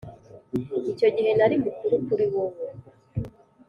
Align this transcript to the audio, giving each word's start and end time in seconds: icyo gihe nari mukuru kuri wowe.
icyo 0.91 1.07
gihe 1.15 1.31
nari 1.37 1.55
mukuru 1.63 1.95
kuri 2.05 2.25
wowe. 2.33 2.65